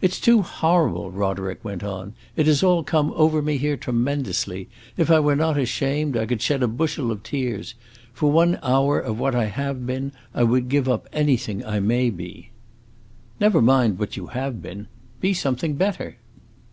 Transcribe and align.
"It 0.00 0.12
's 0.12 0.18
too 0.18 0.42
horrible," 0.42 1.12
Roderick 1.12 1.64
went 1.64 1.84
on; 1.84 2.14
"it 2.34 2.48
has 2.48 2.64
all 2.64 2.82
come 2.82 3.12
over 3.14 3.40
me 3.40 3.56
here 3.56 3.76
tremendously! 3.76 4.68
If 4.96 5.12
I 5.12 5.20
were 5.20 5.36
not 5.36 5.56
ashamed, 5.56 6.16
I 6.16 6.26
could 6.26 6.42
shed 6.42 6.60
a 6.60 6.66
bushel 6.66 7.12
of 7.12 7.22
tears. 7.22 7.76
For 8.12 8.32
one 8.32 8.58
hour 8.64 8.98
of 8.98 9.20
what 9.20 9.36
I 9.36 9.44
have 9.44 9.86
been, 9.86 10.10
I 10.34 10.42
would 10.42 10.68
give 10.68 10.88
up 10.88 11.08
anything 11.12 11.64
I 11.64 11.78
may 11.78 12.10
be!" 12.10 12.50
"Never 13.40 13.62
mind 13.62 14.00
what 14.00 14.16
you 14.16 14.26
have 14.26 14.60
been; 14.60 14.88
be 15.20 15.32
something 15.32 15.74
better!" 15.74 16.16